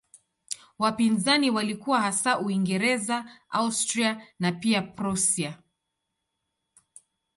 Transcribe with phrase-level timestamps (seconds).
[0.79, 5.59] Wapinzani walikuwa hasa Uingereza, Austria na pia Prussia.